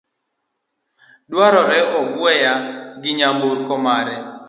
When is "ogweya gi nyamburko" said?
1.99-3.73